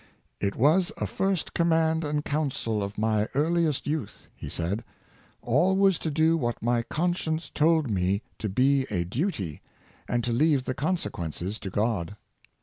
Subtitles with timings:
[0.49, 4.83] ''It was a first command and counsel of my earliest youth," he said,"
[5.43, 9.61] always to do what my conscience told me to be a duty,
[10.09, 12.15] and to leave the consequences to God.